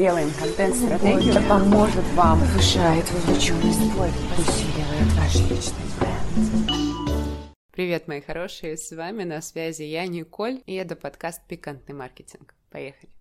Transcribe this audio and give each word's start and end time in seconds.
делаем 0.00 0.30
контент-стратегию, 0.30 1.34
это 1.34 1.46
поможет 1.46 2.04
вам 2.14 2.40
повышает 2.40 3.04
вовлеченность, 3.12 3.80
усиливает 3.82 5.12
ваш 5.18 5.34
личный 5.50 5.84
бренд. 5.98 7.54
Привет, 7.70 8.08
мои 8.08 8.22
хорошие, 8.22 8.78
с 8.78 8.96
вами 8.96 9.24
на 9.24 9.42
связи 9.42 9.82
я, 9.82 10.06
Николь, 10.06 10.62
и 10.64 10.74
это 10.74 10.96
подкаст 10.96 11.42
«Пикантный 11.46 11.94
маркетинг». 11.94 12.54
Поехали. 12.70 13.12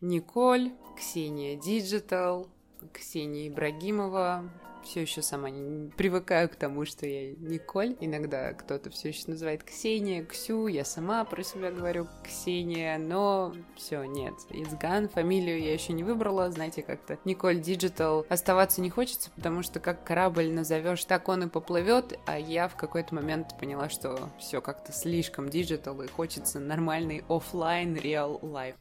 Николь, 0.00 0.72
Ксения 0.96 1.60
Digital, 1.60 2.48
Ксения 2.92 3.48
Ибрагимова, 3.48 4.44
все 4.86 5.02
еще 5.02 5.20
сама 5.20 5.50
не 5.50 5.90
привыкаю 5.90 6.48
к 6.48 6.54
тому, 6.54 6.84
что 6.84 7.06
я 7.06 7.32
Николь. 7.32 7.96
Иногда 8.00 8.52
кто-то 8.52 8.90
все 8.90 9.08
еще 9.08 9.24
называет 9.26 9.64
Ксения, 9.64 10.24
Ксю, 10.24 10.68
я 10.68 10.84
сама 10.84 11.24
про 11.24 11.42
себя 11.42 11.72
говорю 11.72 12.06
Ксения, 12.24 12.96
но 12.96 13.52
все, 13.74 14.04
нет. 14.04 14.34
Is 14.50 14.67
gone, 14.67 15.08
фамилию 15.08 15.60
я 15.60 15.72
еще 15.72 15.92
не 15.92 16.04
выбрала, 16.04 16.50
знаете, 16.52 16.82
как-то 16.82 17.18
Николь 17.24 17.60
Digital 17.60 18.24
оставаться 18.28 18.80
не 18.80 18.90
хочется, 18.90 19.30
потому 19.32 19.62
что 19.62 19.80
как 19.80 20.04
корабль 20.04 20.52
назовешь, 20.52 21.04
так 21.04 21.28
он 21.28 21.44
и 21.44 21.48
поплывет, 21.48 22.18
а 22.26 22.38
я 22.38 22.68
в 22.68 22.76
какой-то 22.76 23.14
момент 23.14 23.58
поняла, 23.58 23.88
что 23.88 24.30
все 24.38 24.60
как-то 24.60 24.92
слишком 24.92 25.48
digital 25.48 26.00
и 26.02 26.06
хочется 26.06 26.60
нормальный 26.60 27.24
офлайн 27.28 27.96
real 27.96 28.38
life. 28.42 28.76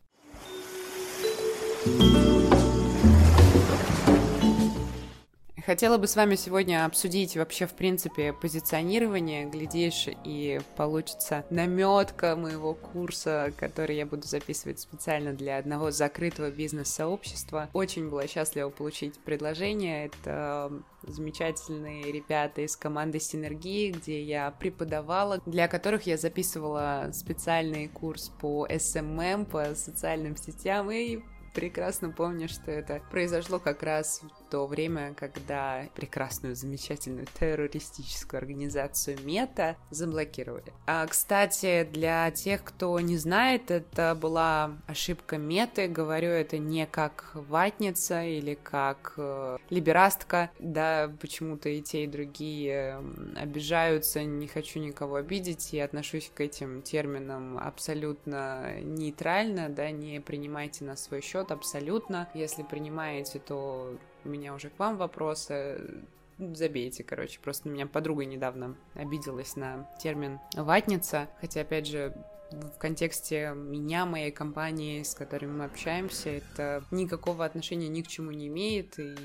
Хотела 5.66 5.98
бы 5.98 6.06
с 6.06 6.16
вами 6.16 6.36
сегодня 6.36 6.86
обсудить 6.86 7.36
вообще, 7.36 7.66
в 7.66 7.74
принципе, 7.74 8.34
позиционирование. 8.34 9.46
Глядишь, 9.46 10.08
и 10.24 10.62
получится 10.78 11.44
наметка 11.50 12.36
моего 12.36 12.76
курса, 12.76 13.52
который 13.58 13.96
я 13.96 14.06
буду 14.06 14.28
записывать 14.28 14.80
специально 14.80 15.34
для 15.34 15.58
одного 15.58 15.90
закрытого 15.90 16.52
бизнес-сообщества. 16.52 17.68
Очень 17.74 18.12
была 18.12 18.28
счастлива 18.28 18.70
получить 18.70 19.18
предложение. 19.18 20.06
Это 20.06 20.72
замечательные 21.02 22.12
ребята 22.12 22.62
из 22.62 22.78
команды 22.78 23.20
Синергии, 23.20 23.90
где 23.90 24.22
я 24.22 24.52
преподавала, 24.52 25.42
для 25.48 25.68
которых 25.68 26.04
я 26.06 26.18
записывала 26.18 27.10
специальный 27.12 27.88
курс 27.88 28.32
по 28.40 28.68
SMM, 28.68 29.46
по 29.46 29.74
социальным 29.74 30.38
сетям, 30.38 30.92
и 30.92 31.22
прекрасно 31.56 32.12
помню, 32.12 32.50
что 32.50 32.70
это 32.70 33.02
произошло 33.10 33.58
как 33.58 33.82
раз 33.82 34.22
то 34.50 34.66
время, 34.68 35.14
когда 35.16 35.86
прекрасную, 35.96 36.56
замечательную 36.56 37.28
террористическую 37.40 38.40
организацию 38.40 39.18
Мета 39.24 39.76
заблокировали. 39.90 40.74
А, 40.88 41.06
кстати, 41.08 41.88
для 41.92 42.32
тех, 42.32 42.64
кто 42.64 43.00
не 43.00 43.18
знает, 43.18 43.72
это 43.72 44.16
была 44.16 44.78
ошибка 44.88 45.38
Меты. 45.38 45.88
Говорю 45.88 46.30
это 46.30 46.58
не 46.58 46.86
как 46.86 47.32
ватница 47.34 48.24
или 48.24 48.56
как 48.56 49.14
э, 49.18 49.58
либерастка. 49.70 50.52
Да, 50.60 51.12
почему-то 51.20 51.70
и 51.70 51.82
те, 51.82 52.04
и 52.04 52.08
другие 52.08 53.02
обижаются, 53.36 54.24
не 54.24 54.48
хочу 54.48 54.80
никого 54.80 55.16
обидеть 55.16 55.74
и 55.74 55.80
отношусь 55.80 56.32
к 56.34 56.42
этим 56.42 56.82
терминам 56.82 57.58
абсолютно 57.58 58.82
нейтрально, 58.82 59.70
да, 59.70 59.92
не 59.92 60.20
принимайте 60.20 60.84
на 60.86 60.96
свой 60.96 61.22
счет 61.22 61.52
абсолютно. 61.52 62.30
Если 62.34 62.64
принимаете, 62.64 63.40
то 63.40 63.98
у 64.26 64.30
меня 64.30 64.54
уже 64.54 64.70
к 64.70 64.80
вам 64.80 64.98
вопросы. 64.98 66.04
Забейте, 66.38 67.04
короче. 67.04 67.40
Просто 67.40 67.70
меня 67.70 67.88
подруга 67.88 68.26
недавно 68.26 68.76
обиделась 68.94 69.56
на 69.56 69.90
термин 70.02 70.40
«ватница». 70.56 71.30
Хотя, 71.40 71.62
опять 71.62 71.88
же, 71.88 72.14
в 72.52 72.78
контексте 72.78 73.54
меня, 73.56 74.06
моей 74.06 74.32
компании, 74.32 75.04
с 75.04 75.14
которыми 75.14 75.58
мы 75.58 75.66
общаемся, 75.66 76.30
это 76.30 76.84
никакого 76.92 77.46
отношения 77.46 77.88
ни 77.88 78.02
к 78.02 78.08
чему 78.08 78.32
не 78.32 78.48
имеет, 78.48 79.00
и 79.00 79.16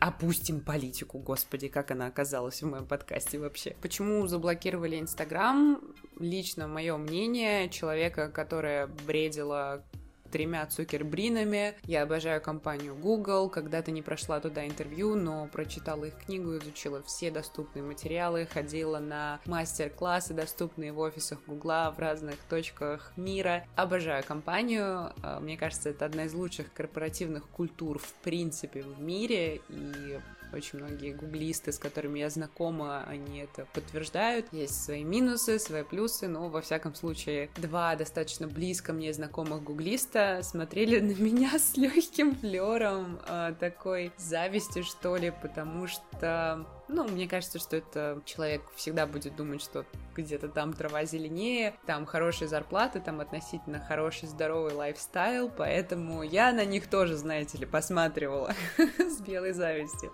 опустим 0.00 0.60
политику, 0.60 1.18
господи, 1.18 1.68
как 1.68 1.90
она 1.90 2.06
оказалась 2.06 2.62
в 2.62 2.66
моем 2.66 2.86
подкасте 2.86 3.38
вообще. 3.38 3.76
Почему 3.80 4.26
заблокировали 4.26 5.00
Инстаграм? 5.00 5.80
Лично 6.18 6.68
мое 6.68 6.96
мнение, 6.96 7.68
человека, 7.70 8.28
которая 8.28 8.86
бредила 8.86 9.84
тремя 10.34 10.66
цукербринами. 10.66 11.76
Я 11.84 12.02
обожаю 12.02 12.40
компанию 12.40 12.96
Google. 12.96 13.48
Когда-то 13.48 13.92
не 13.92 14.02
прошла 14.02 14.40
туда 14.40 14.66
интервью, 14.66 15.14
но 15.14 15.46
прочитала 15.46 16.06
их 16.06 16.16
книгу, 16.16 16.58
изучила 16.58 17.00
все 17.04 17.30
доступные 17.30 17.84
материалы, 17.84 18.44
ходила 18.52 18.98
на 18.98 19.38
мастер-классы, 19.46 20.34
доступные 20.34 20.92
в 20.92 20.98
офисах 20.98 21.38
Гугла 21.46 21.94
в 21.96 22.00
разных 22.00 22.34
точках 22.50 23.12
мира. 23.16 23.64
Обожаю 23.76 24.24
компанию. 24.24 25.12
А, 25.22 25.38
мне 25.38 25.56
кажется, 25.56 25.90
это 25.90 26.06
одна 26.06 26.24
из 26.24 26.34
лучших 26.34 26.72
корпоративных 26.72 27.46
культур 27.46 28.00
в 28.00 28.12
принципе 28.14 28.82
в 28.82 29.00
мире. 29.00 29.60
И 29.68 30.18
очень 30.54 30.78
многие 30.78 31.12
гуглисты, 31.12 31.72
с 31.72 31.78
которыми 31.78 32.20
я 32.20 32.30
знакома, 32.30 33.04
они 33.04 33.40
это 33.40 33.66
подтверждают. 33.72 34.46
Есть 34.52 34.84
свои 34.84 35.04
минусы, 35.04 35.58
свои 35.58 35.82
плюсы, 35.82 36.28
но 36.28 36.48
во 36.48 36.60
всяком 36.60 36.94
случае 36.94 37.50
два 37.56 37.96
достаточно 37.96 38.46
близко 38.46 38.92
мне 38.92 39.12
знакомых 39.12 39.62
гуглиста 39.62 40.40
смотрели 40.42 41.00
на 41.00 41.12
меня 41.12 41.58
с 41.58 41.76
легким 41.76 42.34
флером 42.34 43.20
э, 43.26 43.54
такой 43.58 44.12
зависти, 44.16 44.82
что 44.82 45.16
ли, 45.16 45.32
потому 45.42 45.86
что 45.86 46.66
ну, 46.88 47.04
мне 47.04 47.26
кажется, 47.26 47.58
что 47.58 47.76
это 47.76 48.20
человек 48.24 48.62
всегда 48.76 49.06
будет 49.06 49.36
думать, 49.36 49.62
что 49.62 49.84
где-то 50.14 50.48
там 50.48 50.72
трава 50.72 51.04
зеленее, 51.04 51.74
там 51.86 52.06
хорошие 52.06 52.48
зарплаты, 52.48 53.00
там 53.00 53.20
относительно 53.20 53.80
хороший 53.80 54.28
здоровый 54.28 54.74
лайфстайл, 54.74 55.50
поэтому 55.50 56.22
я 56.22 56.52
на 56.52 56.64
них 56.64 56.88
тоже, 56.88 57.16
знаете 57.16 57.58
ли, 57.58 57.66
посматривала 57.66 58.54
с 58.98 59.20
белой 59.20 59.52
завистью. 59.52 60.12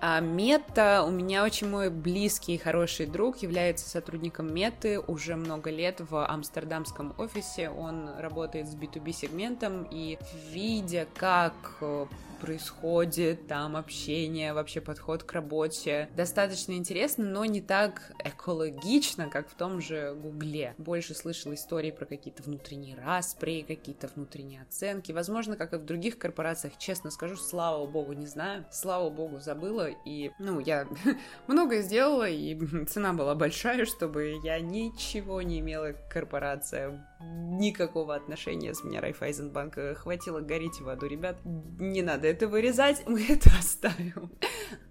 А 0.00 0.20
Мета, 0.20 1.04
у 1.06 1.10
меня 1.10 1.44
очень 1.44 1.68
мой 1.68 1.90
близкий 1.90 2.54
и 2.54 2.58
хороший 2.58 3.06
друг, 3.06 3.38
является 3.38 3.88
сотрудником 3.88 4.52
Меты 4.52 5.00
уже 5.00 5.36
много 5.36 5.70
лет 5.70 6.00
в 6.00 6.26
амстердамском 6.26 7.14
офисе. 7.18 7.70
Он 7.70 8.10
работает 8.18 8.68
с 8.68 8.74
B2B 8.74 9.12
сегментом 9.12 9.86
и 9.90 10.18
видя, 10.50 11.06
как 11.14 11.54
э, 11.80 12.06
происходит, 12.36 13.46
там 13.46 13.76
общение, 13.76 14.52
вообще 14.52 14.80
подход 14.80 15.22
к 15.22 15.32
работе. 15.32 16.08
Достаточно 16.16 16.72
интересно, 16.72 17.24
но 17.24 17.44
не 17.44 17.60
так 17.60 18.12
экологично, 18.24 19.28
как 19.28 19.48
в 19.48 19.54
том 19.54 19.80
же 19.80 20.14
Гугле. 20.14 20.74
Больше 20.78 21.14
слышала 21.14 21.54
истории 21.54 21.90
про 21.90 22.06
какие-то 22.06 22.42
внутренние 22.42 22.96
распри, 22.96 23.64
какие-то 23.66 24.08
внутренние 24.14 24.62
оценки. 24.62 25.12
Возможно, 25.12 25.56
как 25.56 25.72
и 25.72 25.76
в 25.76 25.84
других 25.84 26.18
корпорациях, 26.18 26.78
честно 26.78 27.10
скажу, 27.10 27.36
слава 27.36 27.86
богу, 27.86 28.12
не 28.12 28.26
знаю. 28.26 28.64
Слава 28.70 29.10
богу, 29.10 29.40
забыла. 29.40 29.88
И, 30.04 30.30
ну, 30.38 30.60
я 30.60 30.86
многое 31.46 31.82
сделала, 31.82 32.28
и 32.28 32.56
цена 32.86 33.12
была 33.12 33.34
большая, 33.34 33.86
чтобы 33.86 34.38
я 34.42 34.60
ничего 34.60 35.42
не 35.42 35.60
имела 35.60 35.92
к 35.92 36.08
корпорациям. 36.08 37.06
Никакого 37.20 38.14
отношения 38.14 38.74
с 38.74 38.84
меня 38.84 39.00
Райфайзенбанка 39.00 39.94
хватило 39.94 40.40
гореть 40.40 40.80
в 40.80 40.88
аду, 40.88 41.06
ребят. 41.06 41.38
Не 41.44 42.02
надо 42.02 42.28
это 42.36 42.48
вырезать, 42.48 43.02
мы 43.06 43.24
это 43.28 43.50
оставим. 43.58 44.30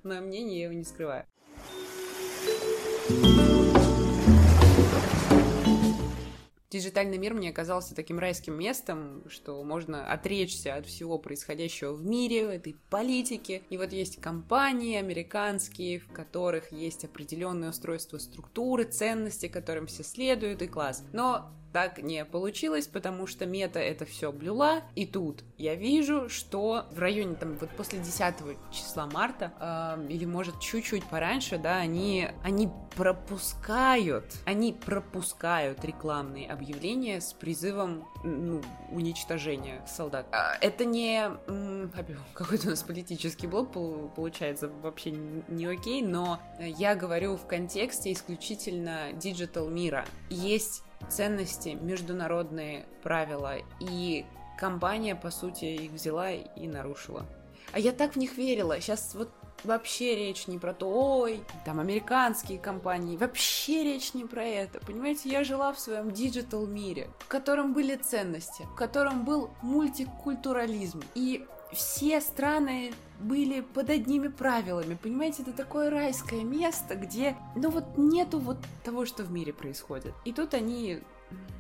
Мое 0.04 0.22
мнение 0.22 0.60
я 0.60 0.66
его 0.66 0.74
не 0.74 0.84
скрываю. 0.84 1.26
Диджитальный 6.72 7.18
мир 7.18 7.36
мне 7.36 7.52
оказался 7.52 7.96
таким 7.96 8.20
райским 8.20 8.58
местом, 8.58 9.24
что 9.30 9.64
можно 9.64 10.12
отречься 10.12 10.76
от 10.76 10.88
всего 10.88 11.18
происходящего 11.20 11.94
в 11.94 12.04
мире, 12.04 12.42
этой 12.56 12.76
политики. 12.90 13.64
И 13.70 13.78
вот 13.78 13.94
есть 13.94 14.20
компании 14.20 14.98
американские, 14.98 16.00
в 16.00 16.08
которых 16.12 16.74
есть 16.74 17.06
определенное 17.06 17.70
устройство 17.70 18.18
структуры, 18.18 18.84
ценности, 18.86 19.48
которым 19.48 19.86
все 19.86 20.04
следуют, 20.04 20.64
и 20.64 20.68
класс. 20.68 21.04
Но 21.14 21.50
так 21.76 22.02
не 22.02 22.24
получилось, 22.24 22.88
потому 22.88 23.28
что 23.28 23.46
Meta 23.46 23.82
это 23.82 24.06
все 24.06 24.32
блюла, 24.32 24.84
и 24.96 25.06
тут 25.06 25.44
я 25.58 25.76
вижу, 25.76 26.30
что 26.30 26.86
в 26.90 27.00
районе 27.00 27.36
там 27.36 27.58
вот 27.58 27.70
после 27.72 28.00
10 28.00 28.34
числа 28.72 29.08
марта, 29.08 29.52
э, 29.60 30.08
или 30.08 30.24
может 30.24 30.62
чуть-чуть 30.62 31.04
пораньше, 31.04 31.58
да, 31.58 31.76
они, 31.76 32.30
они 32.46 32.70
пропускают, 32.96 34.24
они 34.46 34.72
пропускают 34.72 35.84
рекламные 35.84 36.50
объявления 36.50 37.20
с 37.20 37.34
призывом 37.34 38.08
ну, 38.24 38.62
уничтожения 38.90 39.86
солдат. 39.86 40.28
А, 40.32 40.56
это 40.62 40.86
не 40.86 41.30
какой-то 42.34 42.68
у 42.68 42.70
нас 42.70 42.84
политический 42.84 43.48
блок 43.48 43.74
получается 44.16 44.70
вообще 44.82 45.12
не 45.12 45.66
окей, 45.66 46.02
но 46.02 46.40
я 46.58 46.96
говорю 46.96 47.36
в 47.36 47.46
контексте 47.46 48.14
исключительно 48.14 49.12
digital 49.12 49.70
мира. 49.70 50.06
Есть 50.30 50.86
ценности, 51.10 51.78
международные 51.80 52.86
правила, 53.04 53.56
и 53.80 54.26
компания, 54.58 55.16
по 55.16 55.32
сути, 55.32 55.66
их 55.66 55.92
взяла 55.92 56.32
и 56.32 56.68
нарушила. 56.68 57.26
А 57.72 57.80
я 57.80 57.92
так 57.92 58.14
в 58.14 58.16
них 58.18 58.38
верила. 58.38 58.80
Сейчас 58.80 59.16
вот 59.16 59.30
Вообще 59.64 60.16
речь 60.16 60.46
не 60.46 60.60
про 60.60 60.74
то, 60.74 60.88
ой, 60.88 61.42
там 61.66 61.80
американские 61.80 62.60
компании, 62.60 63.18
вообще 63.18 63.84
речь 63.84 64.14
не 64.14 64.24
про 64.24 64.44
это. 64.44 64.80
Понимаете, 64.80 65.30
я 65.30 65.44
жила 65.44 65.74
в 65.74 65.80
своем 65.80 66.12
digital 66.12 66.68
мире, 66.68 67.10
в 67.20 67.28
котором 67.28 67.74
были 67.74 67.96
ценности, 67.96 68.64
в 68.64 68.76
котором 68.76 69.26
был 69.26 69.50
мультикультурализм. 69.64 71.02
И 71.16 71.48
все 71.72 72.22
страны 72.22 72.94
были 73.20 73.62
под 73.62 73.90
одними 73.90 74.28
правилами. 74.28 74.98
Понимаете, 75.02 75.44
это 75.44 75.54
такое 75.54 75.90
райское 75.90 76.44
место, 76.44 76.96
где, 76.96 77.36
ну 77.56 77.70
вот 77.70 77.98
нету 77.98 78.40
вот 78.40 78.58
того, 78.84 79.06
что 79.06 79.24
в 79.24 79.32
мире 79.32 79.54
происходит. 79.54 80.14
И 80.26 80.34
тут 80.34 80.54
они 80.54 81.02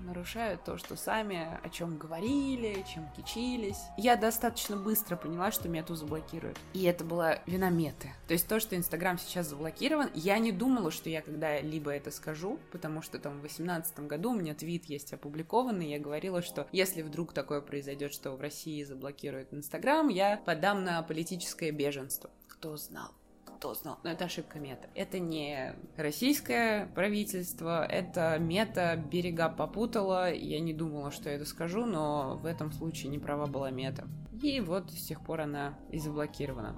нарушают 0.06 0.64
то, 0.64 0.78
что 0.78 0.96
сами 0.96 1.60
о 1.64 1.70
чем 1.70 1.98
говорили, 1.98 2.86
чем 2.94 3.10
кичились. 3.16 3.82
Я 3.98 4.16
достаточно 4.16 4.78
быстро 4.78 5.16
поняла, 5.16 5.52
что 5.52 5.68
мету 5.68 5.96
заблокируют. 5.96 6.60
И 6.74 6.84
это 6.84 7.04
была 7.04 7.40
вина 7.46 7.70
меты. 7.70 8.12
То 8.28 8.34
есть 8.34 8.48
то, 8.48 8.60
что 8.60 8.76
Инстаграм 8.76 9.18
сейчас 9.18 9.48
заблокирован, 9.48 10.10
я 10.14 10.38
не 10.38 10.52
думала, 10.52 10.92
что 10.92 11.10
я 11.10 11.22
когда-либо 11.22 11.92
это 11.92 12.12
скажу, 12.12 12.60
потому 12.72 13.02
что 13.02 13.20
там 13.20 13.34
в 13.34 13.42
2018 13.42 14.00
году 14.02 14.32
у 14.32 14.36
меня 14.36 14.54
твит 14.54 14.86
есть 14.86 15.14
опубликованный, 15.14 15.90
я 15.90 16.00
говорила, 16.00 16.42
что 16.42 16.68
если 16.72 17.02
вдруг 17.02 17.34
такое 17.34 17.62
произойдет, 17.62 18.14
что 18.14 18.32
в 18.32 18.42
России 18.42 18.84
заблокируют 18.84 19.54
Инстаграм, 19.54 20.08
я 20.10 20.38
подам 20.38 20.84
на 20.84 21.02
политическое 21.02 21.72
беженство. 21.72 22.30
Кто 22.48 22.78
знал? 22.78 23.12
Кто 23.56 23.74
знал. 23.74 24.00
Но 24.04 24.12
это 24.12 24.26
ошибка 24.26 24.60
мета. 24.60 24.88
Это 24.96 25.20
не 25.20 25.76
российское 25.98 26.88
правительство, 26.94 27.86
это 27.86 28.38
мета 28.40 28.96
берега 28.96 29.50
попутала. 29.50 30.32
Я 30.32 30.60
не 30.60 30.74
думала, 30.74 31.12
что 31.12 31.30
я 31.30 31.36
это 31.36 31.46
скажу, 31.46 31.86
но 31.86 32.38
в 32.38 32.46
этом 32.46 32.72
случае 32.72 33.10
не 33.10 33.20
права 33.20 33.48
была 33.48 33.72
мета. 33.72 34.08
И 34.42 34.60
вот 34.60 34.92
с 34.92 35.08
тех 35.08 35.22
пор 35.22 35.42
она 35.42 35.80
и 35.92 36.00
заблокирована. 36.00 36.76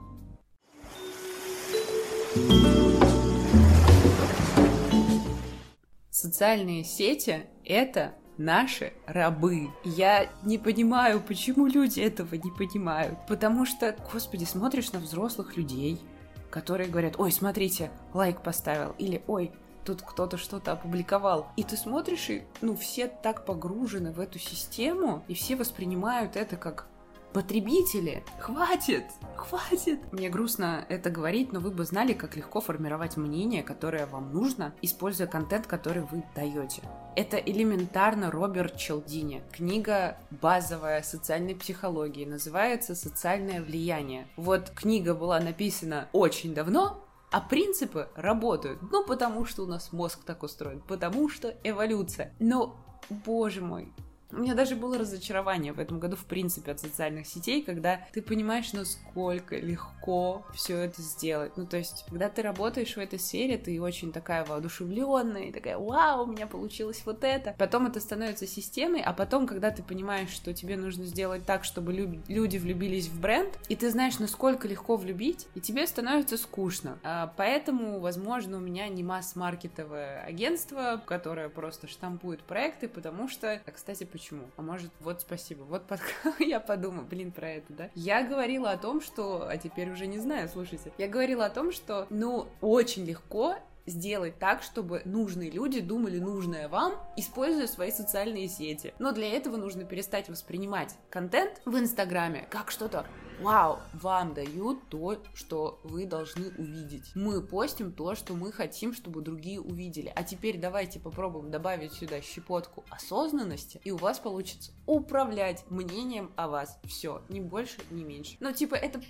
Социальные 6.10 6.84
сети— 6.84 7.46
это 7.66 8.16
наши 8.38 8.94
рабы. 9.06 9.70
Я 9.84 10.30
не 10.44 10.58
понимаю, 10.58 11.22
почему 11.22 11.68
люди 11.68 12.00
этого 12.00 12.36
не 12.36 12.52
понимают. 12.52 13.18
Потому 13.28 13.66
что, 13.66 13.96
господи, 14.12 14.44
смотришь 14.44 14.92
на 14.92 15.00
взрослых 15.00 15.58
людей, 15.58 16.00
которые 16.50 16.90
говорят, 16.90 17.20
ой, 17.20 17.32
смотрите, 17.32 17.92
лайк 18.14 18.42
поставил, 18.42 18.96
или 18.98 19.22
ой, 19.28 19.52
тут 19.86 20.02
кто-то 20.02 20.38
что-то 20.38 20.74
опубликовал. 20.74 21.48
И 21.56 21.64
ты 21.64 21.78
смотришь, 21.78 22.30
и, 22.30 22.44
ну, 22.62 22.76
все 22.76 23.08
так 23.08 23.46
погружены 23.46 24.12
в 24.12 24.20
эту 24.20 24.38
систему, 24.38 25.24
и 25.28 25.34
все 25.34 25.56
воспринимают 25.56 26.36
это 26.36 26.58
как 26.58 26.88
Потребители, 27.38 28.24
хватит, 28.40 29.04
хватит. 29.36 30.12
Мне 30.12 30.28
грустно 30.28 30.84
это 30.90 31.12
говорить, 31.12 31.54
но 31.54 31.60
вы 31.60 31.70
бы 31.70 31.86
знали, 31.86 32.14
как 32.14 32.36
легко 32.36 32.62
формировать 32.62 33.16
мнение, 33.16 33.62
которое 33.62 34.08
вам 34.08 34.34
нужно, 34.34 34.74
используя 34.82 35.28
контент, 35.28 35.68
который 35.68 36.02
вы 36.02 36.24
даете. 36.36 36.82
Это 37.16 37.38
элементарно 37.38 38.32
Роберт 38.32 38.76
Челдини. 38.78 39.44
Книга 39.52 40.18
базовая 40.32 41.04
социальной 41.04 41.54
психологии, 41.54 42.26
называется 42.26 42.96
«Социальное 42.96 43.62
влияние». 43.62 44.28
Вот 44.36 44.72
книга 44.72 45.14
была 45.14 45.40
написана 45.40 46.08
очень 46.14 46.56
давно, 46.56 47.06
а 47.30 47.40
принципы 47.40 48.10
работают. 48.16 48.82
Ну, 48.92 49.06
потому 49.06 49.46
что 49.46 49.62
у 49.62 49.68
нас 49.68 49.94
мозг 49.94 50.24
так 50.26 50.42
устроен, 50.42 50.82
потому 50.88 51.30
что 51.30 51.54
эволюция. 51.64 52.34
Но, 52.40 52.78
боже 53.12 53.62
мой, 53.62 53.94
у 54.32 54.38
меня 54.38 54.56
даже 54.56 54.76
было 54.76 54.98
разочарование 54.98 55.74
в 55.74 55.80
этом 55.80 56.00
году, 56.00 56.16
в 56.16 56.26
принципе, 56.26 56.72
от 56.72 56.80
социальных 56.80 57.28
сетей, 57.28 57.64
когда 57.64 58.02
ты 58.14 58.22
понимаешь, 58.22 58.74
насколько 58.74 59.56
легко 59.56 60.46
все 60.54 60.78
это 60.78 61.02
сделать. 61.02 61.58
Ну, 61.58 61.66
то 61.66 61.78
есть, 61.78 62.06
когда 62.10 62.30
ты 62.30 62.42
работаешь 62.42 62.96
в 62.96 63.00
этой 63.00 63.20
сфере, 63.20 63.58
ты 63.58 63.82
очень 63.82 64.12
такая 64.12 64.46
воодушевленная, 64.46 65.44
и 65.44 65.52
такая, 65.52 65.78
вау, 65.78 66.24
у 66.24 66.28
меня 66.28 66.48
получилось 66.48 67.02
вот 67.06 67.24
это. 67.24 67.56
Потом 67.58 67.88
это 67.88 68.00
становится 68.00 68.48
системой, 68.48 69.02
а 69.02 69.14
потом, 69.14 69.48
когда 69.48 69.72
ты 69.72 69.84
понимаешь, 69.84 70.30
что 70.30 70.54
тебе 70.54 70.78
нужно 70.78 71.06
сделать 71.06 71.46
так, 71.46 71.64
чтобы 71.64 71.94
люди 71.94 72.58
влюбились 72.58 73.08
в 73.08 73.20
бренд, 73.20 73.58
и 73.70 73.76
ты 73.76 73.90
знаешь, 73.90 74.20
насколько 74.20 74.68
легко 74.68 74.98
влюбить, 74.98 75.48
и 75.56 75.62
тебе 75.62 75.88
становится 75.88 76.38
скучно. 76.38 77.00
А 77.04 77.34
поэтому, 77.38 78.00
возможно, 78.00 78.58
у 78.58 78.62
меня 78.62 78.88
не 78.90 79.04
масс-маркетовое 79.04 80.22
агентство, 80.24 81.02
которое 81.06 81.50
просто 81.50 81.88
штампует 81.88 82.42
проекты, 82.42 82.88
потому 82.88 83.28
что, 83.28 83.62
кстати, 83.74 84.04
почему. 84.18 84.50
А 84.58 84.62
может, 84.64 84.92
вот 85.00 85.22
спасибо. 85.22 85.64
Вот 85.64 85.86
под... 85.86 86.00
я 86.40 86.60
подумаю, 86.60 87.06
блин, 87.06 87.32
про 87.32 87.52
это, 87.52 87.74
да? 87.74 87.90
Я 87.94 88.24
говорила 88.24 88.72
о 88.72 88.78
том, 88.78 89.00
что... 89.00 89.48
А 89.48 89.58
теперь 89.58 89.92
уже 89.92 90.08
не 90.08 90.18
знаю, 90.18 90.50
слушайте. 90.50 90.92
Я 90.98 91.08
говорила 91.08 91.46
о 91.46 91.50
том, 91.52 91.72
что, 91.72 92.08
ну, 92.10 92.48
очень 92.62 93.06
легко 93.06 93.58
сделать 93.86 94.38
так, 94.40 94.64
чтобы 94.64 95.02
нужные 95.06 95.50
люди 95.52 95.80
думали 95.80 96.20
нужное 96.20 96.68
вам, 96.68 96.96
используя 97.16 97.68
свои 97.68 97.92
социальные 97.92 98.50
сети. 98.50 98.94
Но 99.00 99.12
для 99.12 99.30
этого 99.30 99.56
нужно 99.56 99.86
перестать 99.86 100.30
воспринимать 100.30 100.96
контент 101.10 101.62
в 101.64 101.78
Инстаграме 101.78 102.48
как 102.50 102.72
что-то 102.72 103.06
Вау, 103.40 103.80
вам 103.94 104.34
дают 104.34 104.90
то, 104.90 105.22
что 105.36 105.80
вы 105.84 106.08
должны 106.08 106.50
увидеть. 106.58 107.12
Мы 107.14 107.42
постим 107.42 107.92
то, 107.92 108.16
что 108.16 108.34
мы 108.34 108.52
хотим, 108.52 108.94
чтобы 108.94 109.22
другие 109.22 109.62
увидели. 109.62 110.12
А 110.16 110.24
теперь 110.24 110.58
давайте 110.58 111.00
попробуем 111.00 111.52
добавить 111.52 111.94
сюда 111.94 112.20
щепотку 112.22 112.84
осознанности, 112.90 113.80
и 113.84 113.92
у 113.92 113.98
вас 113.98 114.18
получится 114.20 114.72
управлять 114.88 115.64
мнением 115.70 116.32
о 116.36 116.48
вас. 116.48 116.80
Все, 116.86 117.22
ни 117.30 117.40
больше, 117.40 117.78
ни 117.92 118.04
меньше. 118.04 118.38
Ну, 118.40 118.52
типа, 118.52 118.74
это 118.74 119.02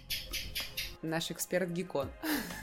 наш 1.01 1.31
эксперт 1.31 1.69
Гикон. 1.69 2.09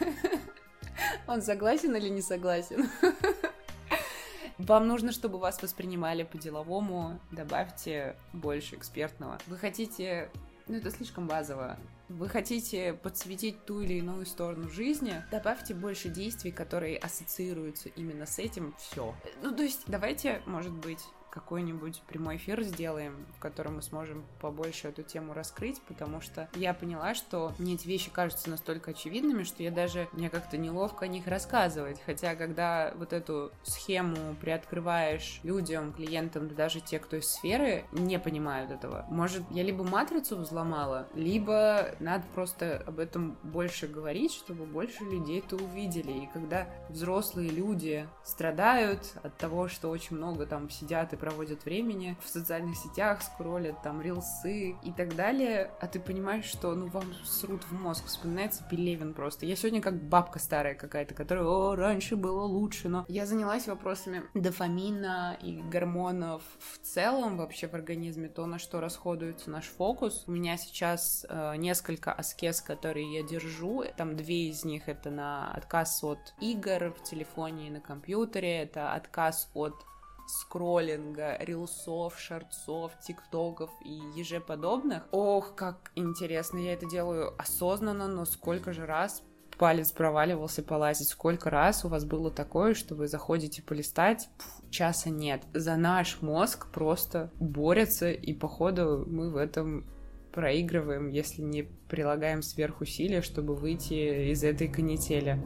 Он 1.27 1.41
согласен 1.41 1.97
или 1.97 2.11
не 2.11 2.21
согласен? 2.21 2.91
Вам 4.59 4.87
нужно, 4.87 5.11
чтобы 5.11 5.39
вас 5.39 5.61
воспринимали 5.61 6.23
по-деловому, 6.23 7.19
добавьте 7.33 8.15
больше 8.33 8.77
экспертного. 8.77 9.39
Вы 9.49 9.57
хотите 9.59 10.31
ну, 10.67 10.77
это 10.77 10.91
слишком 10.91 11.27
базово. 11.27 11.79
Вы 12.09 12.29
хотите 12.29 12.95
подсветить 12.95 13.65
ту 13.65 13.81
или 13.81 13.95
иную 13.95 14.27
сторону 14.27 14.71
жизни, 14.71 15.23
добавьте 15.31 15.75
больше 15.75 16.09
действий, 16.09 16.53
которые 16.53 16.99
ассоциируются 16.99 17.89
именно 17.91 18.27
с 18.27 18.39
этим, 18.39 18.75
все. 18.79 19.15
Ну, 19.43 19.55
то 19.55 19.63
есть, 19.63 19.85
давайте, 19.87 20.43
может 20.47 20.73
быть, 20.73 21.01
какой-нибудь 21.35 22.03
прямой 22.07 22.37
эфир 22.37 22.63
сделаем, 22.63 23.27
в 23.37 23.41
котором 23.41 23.77
мы 23.77 23.83
сможем 23.83 24.25
побольше 24.41 24.89
эту 24.89 25.03
тему 25.03 25.35
раскрыть, 25.35 25.83
потому 25.83 26.21
что 26.21 26.49
я 26.55 26.73
поняла, 26.73 27.15
что 27.15 27.53
мне 27.59 27.75
эти 27.75 27.89
вещи 27.89 28.11
кажутся 28.11 28.51
настолько 28.51 28.93
очевидными, 28.93 29.43
что 29.43 29.63
я 29.63 29.73
даже, 29.73 30.09
мне 30.13 30.31
как-то 30.31 30.57
неловко 30.57 31.07
о 31.07 31.09
них 31.09 31.27
рассказывать. 31.27 32.01
Хотя, 32.07 32.37
когда 32.37 32.93
вот 32.97 33.13
эту 33.13 33.51
схему 33.65 34.37
приоткрываешь 34.41 35.41
людям, 35.43 35.93
клиентам, 35.93 36.49
да 36.49 36.55
даже 36.55 36.81
те, 36.81 37.01
кто 37.01 37.17
из 37.17 37.29
сферы, 37.29 37.85
не 37.91 38.19
понимают 38.19 38.71
этого. 38.71 39.05
Может, 39.11 39.43
я 39.51 39.65
либо 39.65 39.83
матрицу 39.83 40.37
взломала, 40.37 41.09
либо 41.15 41.91
надо 41.99 42.25
просто 42.35 42.83
об 42.87 43.01
этом 43.01 43.37
больше 43.43 43.89
говорить, 43.89 44.33
чтобы 44.33 44.67
больше 44.67 45.03
людей 45.03 45.41
это 45.41 45.57
увидели. 45.57 46.13
И 46.13 46.29
когда 46.33 46.69
взрослые 46.89 47.51
люди 47.51 48.07
страдают 48.23 49.13
от 49.23 49.37
того, 49.37 49.67
что 49.67 49.91
очень 49.91 50.17
много 50.17 50.47
там 50.47 50.71
сидят 50.71 51.13
и 51.13 51.17
проводят 51.25 51.65
времени 51.65 52.19
в 52.23 52.29
социальных 52.29 52.77
сетях, 52.77 53.23
скроллят 53.23 53.81
там 53.83 54.03
рилсы 54.03 54.77
и 54.83 54.93
так 54.93 55.17
далее, 55.17 55.71
а 55.81 55.87
ты 55.87 55.99
понимаешь, 55.99 56.45
что 56.45 56.75
ну 56.75 56.89
вам 56.89 57.15
срут 57.25 57.63
в 57.65 57.73
мозг, 57.73 58.05
вспоминается 58.05 58.63
Пелевин 58.71 59.15
просто. 59.15 59.47
Я 59.47 59.57
сегодня 59.57 59.81
как 59.81 59.95
бабка 60.03 60.39
старая 60.39 60.75
какая-то, 60.75 61.15
которая, 61.15 61.47
о, 61.47 61.77
раньше 61.77 62.17
было 62.17 62.43
лучше, 62.43 62.91
но 62.91 63.07
я 63.09 63.25
занялась 63.25 63.67
вопросами 63.67 64.25
дофамина 64.35 65.39
и 65.41 65.63
гормонов 65.63 66.43
в 66.59 66.79
целом 66.85 67.39
вообще 67.39 67.69
в 67.69 67.75
организме, 67.75 68.29
то, 68.29 68.45
на 68.45 68.59
что 68.59 68.83
расходуется 68.83 69.49
наш 69.49 69.65
фокус. 69.65 70.25
У 70.27 70.31
меня 70.31 70.59
сейчас 70.59 71.25
э, 71.27 71.57
несколько 71.57 72.13
аскез, 72.13 72.61
которые 72.61 73.15
я 73.15 73.23
держу, 73.23 73.83
там 73.97 74.15
две 74.15 74.51
из 74.51 74.67
них 74.67 74.91
это 74.91 75.11
на 75.11 75.51
отказ 75.55 76.05
от 76.05 76.35
игр 76.43 76.93
в 76.93 77.03
телефоне 77.03 77.69
и 77.69 77.71
на 77.71 77.81
компьютере, 77.81 78.59
это 78.59 78.93
отказ 78.93 79.51
от 79.55 79.87
скроллинга, 80.27 81.37
рилсов, 81.41 82.19
шортсов, 82.19 82.93
тиктоков 83.01 83.71
и 83.85 84.01
еже 84.17 84.41
подобных. 84.41 85.05
Ох, 85.11 85.55
как 85.55 85.93
интересно, 85.95 86.59
я 86.59 86.73
это 86.75 86.87
делаю 86.87 87.35
осознанно, 87.39 88.09
но 88.09 88.25
сколько 88.25 88.73
же 88.73 88.87
раз 88.87 89.23
палец 89.59 89.93
проваливался 89.93 90.63
полазить, 90.63 91.09
сколько 91.09 91.51
раз 91.51 91.85
у 91.85 91.89
вас 91.89 92.05
было 92.05 92.31
такое, 92.31 92.75
что 92.75 92.95
вы 92.95 93.09
заходите 93.09 93.63
полистать, 93.63 94.29
пф, 94.39 94.71
часа 94.71 95.11
нет. 95.11 95.43
За 95.53 95.77
наш 95.77 96.23
мозг 96.23 96.71
просто 96.73 97.31
борется, 97.39 98.11
и 98.11 98.33
походу 98.33 99.05
мы 99.07 99.31
в 99.31 99.37
этом 99.37 99.87
проигрываем, 100.33 101.09
если 101.09 101.43
не 101.43 101.63
прилагаем 101.63 102.43
сверхусилия, 102.43 103.23
чтобы 103.23 103.55
выйти 103.55 104.33
из 104.33 104.43
этой 104.43 104.69
канители. 104.69 105.41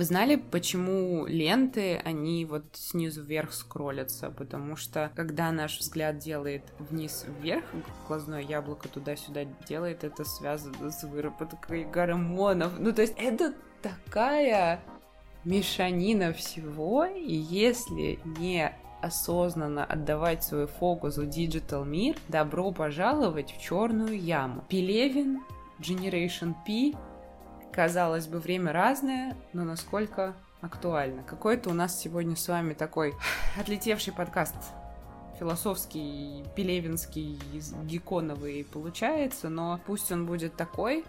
Вы 0.00 0.06
знали, 0.06 0.36
почему 0.36 1.26
ленты, 1.26 1.98
они 1.98 2.46
вот 2.46 2.64
снизу 2.72 3.22
вверх 3.22 3.52
скроллятся? 3.52 4.30
Потому 4.30 4.74
что, 4.74 5.12
когда 5.14 5.52
наш 5.52 5.78
взгляд 5.78 6.16
делает 6.16 6.62
вниз 6.78 7.26
вверх, 7.38 7.66
глазное 8.08 8.40
яблоко 8.40 8.88
туда-сюда 8.88 9.44
делает, 9.68 10.02
это 10.02 10.24
связано 10.24 10.90
с 10.90 11.04
выработкой 11.04 11.84
гормонов. 11.84 12.78
Ну, 12.78 12.94
то 12.94 13.02
есть 13.02 13.12
это 13.18 13.52
такая 13.82 14.80
мешанина 15.44 16.32
всего, 16.32 17.04
и 17.04 17.34
если 17.34 18.20
не 18.38 18.74
осознанно 19.02 19.84
отдавать 19.84 20.42
свой 20.42 20.66
фокус 20.66 21.18
в 21.18 21.28
digital 21.28 21.84
мир, 21.84 22.16
добро 22.28 22.72
пожаловать 22.72 23.52
в 23.52 23.60
черную 23.60 24.18
яму. 24.18 24.64
Пелевин, 24.66 25.42
Generation 25.78 26.54
P, 26.66 26.96
казалось 27.72 28.26
бы, 28.26 28.38
время 28.38 28.72
разное, 28.72 29.36
но 29.52 29.64
насколько 29.64 30.34
актуально. 30.60 31.22
Какой-то 31.22 31.70
у 31.70 31.72
нас 31.72 31.98
сегодня 31.98 32.36
с 32.36 32.48
вами 32.48 32.74
такой 32.74 33.14
отлетевший 33.58 34.12
подкаст 34.12 34.56
философский, 35.40 36.44
пелевинский, 36.54 37.40
геконовый 37.84 38.64
получается, 38.70 39.48
но 39.48 39.80
пусть 39.86 40.12
он 40.12 40.26
будет 40.26 40.54
такой. 40.54 41.04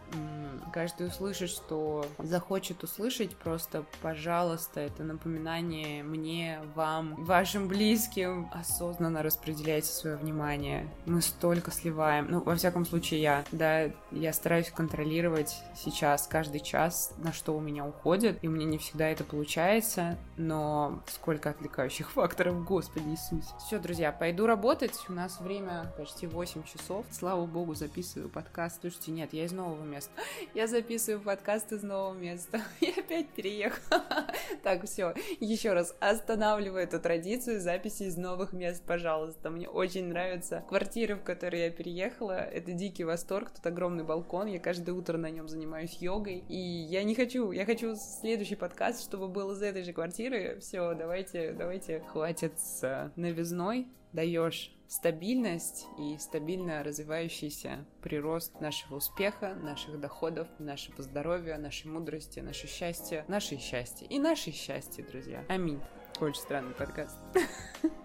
Каждый 0.72 1.08
услышит, 1.08 1.50
что 1.50 2.06
захочет 2.18 2.82
услышать, 2.84 3.36
просто, 3.36 3.84
пожалуйста, 4.02 4.80
это 4.80 5.04
напоминание 5.04 6.02
мне, 6.02 6.62
вам, 6.76 7.16
вашим 7.26 7.68
близким. 7.68 8.50
Осознанно 8.54 9.22
распределяйте 9.22 9.88
свое 9.88 10.16
внимание. 10.16 10.88
Мы 11.06 11.22
столько 11.22 11.72
сливаем. 11.72 12.28
Ну, 12.30 12.42
во 12.42 12.56
всяком 12.56 12.86
случае, 12.86 13.22
я, 13.22 13.44
да, 13.52 13.92
я 14.12 14.32
стараюсь 14.32 14.72
контролировать 14.72 15.58
сейчас 15.76 16.26
каждый 16.28 16.62
час, 16.62 17.14
на 17.18 17.34
что 17.34 17.56
у 17.56 17.60
меня 17.60 17.86
уходит, 17.86 18.42
и 18.42 18.48
меня 18.48 18.66
не 18.66 18.78
всегда 18.78 19.10
это 19.10 19.26
получается, 19.26 20.18
но 20.38 21.02
сколько 21.08 21.50
отвлекающих 21.50 22.12
факторов, 22.12 22.64
господи 22.64 23.10
Иисус. 23.10 23.54
Все, 23.66 23.78
друзья, 23.78 24.14
пойду 24.22 24.46
работать. 24.46 24.94
У 25.10 25.14
нас 25.14 25.40
время 25.40 25.92
почти 25.98 26.28
8 26.28 26.62
часов. 26.62 27.08
Слава 27.10 27.48
богу, 27.48 27.74
записываю 27.74 28.30
подкаст. 28.30 28.82
Слушайте, 28.82 29.10
нет, 29.10 29.34
я 29.34 29.46
из 29.46 29.52
нового 29.52 29.84
места. 29.84 30.12
Я 30.54 30.68
записываю 30.68 31.20
подкаст 31.24 31.72
из 31.72 31.82
нового 31.82 32.14
места. 32.14 32.62
Я 32.82 32.92
опять 33.00 33.30
переехала. 33.30 34.04
Так, 34.64 34.86
все. 34.86 35.16
Еще 35.40 35.74
раз 35.74 35.96
останавливаю 36.00 36.84
эту 36.84 37.00
традицию 37.00 37.62
записи 37.62 38.04
из 38.04 38.16
новых 38.16 38.54
мест, 38.54 38.84
пожалуйста. 38.86 39.50
Мне 39.50 39.68
очень 39.68 40.06
нравится 40.06 40.64
квартира, 40.70 41.16
в 41.16 41.24
которой 41.24 41.62
я 41.62 41.72
переехала. 41.72 42.34
Это 42.34 42.74
дикий 42.74 43.04
восторг. 43.04 43.50
Тут 43.50 43.66
огромный 43.66 44.04
балкон. 44.04 44.46
Я 44.46 44.60
каждое 44.60 44.92
утро 44.92 45.18
на 45.18 45.32
нем 45.32 45.48
занимаюсь 45.48 45.98
йогой. 46.00 46.44
И 46.48 46.58
я 46.58 47.04
не 47.04 47.16
хочу, 47.16 47.52
я 47.52 47.66
хочу 47.66 47.96
следующий 47.96 48.56
подкаст, 48.56 49.02
чтобы 49.02 49.30
был 49.30 49.54
из 49.54 49.64
этой 49.64 49.82
же 49.82 49.94
квартиры. 49.94 50.60
Все, 50.60 50.94
давайте, 50.94 51.54
давайте, 51.54 52.02
хватит 52.02 52.60
с 52.60 53.12
новизной 53.16 53.88
даешь 54.14 54.76
стабильность 54.88 55.88
и 55.98 56.18
стабильно 56.18 56.84
развивающийся 56.84 57.86
прирост 58.02 58.60
нашего 58.60 58.98
успеха, 58.98 59.56
наших 59.56 60.00
доходов, 60.00 60.48
нашего 60.60 61.02
здоровья, 61.02 61.58
нашей 61.58 61.88
мудрости, 61.88 62.42
наше 62.42 62.68
счастье, 62.68 63.24
наше 63.28 63.58
счастье 63.58 64.08
и 64.08 64.20
наше 64.20 64.52
счастье, 64.52 65.06
друзья. 65.06 65.46
Аминь. 65.48 65.80
Очень 66.20 66.42
странный 66.42 66.74
подкаст. 66.74 67.18